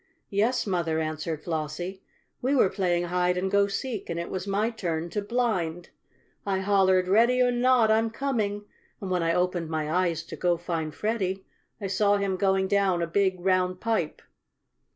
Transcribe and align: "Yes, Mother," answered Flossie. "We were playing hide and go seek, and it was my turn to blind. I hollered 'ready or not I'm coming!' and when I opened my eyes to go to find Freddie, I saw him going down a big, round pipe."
"Yes, 0.31 0.65
Mother," 0.65 0.99
answered 0.99 1.43
Flossie. 1.43 2.01
"We 2.41 2.55
were 2.55 2.71
playing 2.71 3.03
hide 3.03 3.37
and 3.37 3.51
go 3.51 3.67
seek, 3.67 4.09
and 4.09 4.19
it 4.19 4.31
was 4.31 4.47
my 4.47 4.71
turn 4.71 5.11
to 5.11 5.21
blind. 5.21 5.89
I 6.43 6.61
hollered 6.61 7.07
'ready 7.07 7.39
or 7.39 7.51
not 7.51 7.91
I'm 7.91 8.09
coming!' 8.09 8.65
and 8.99 9.11
when 9.11 9.21
I 9.21 9.35
opened 9.35 9.69
my 9.69 9.91
eyes 9.93 10.23
to 10.23 10.35
go 10.35 10.57
to 10.57 10.63
find 10.63 10.95
Freddie, 10.95 11.45
I 11.79 11.85
saw 11.85 12.17
him 12.17 12.35
going 12.35 12.67
down 12.67 13.03
a 13.03 13.05
big, 13.05 13.41
round 13.41 13.79
pipe." 13.79 14.23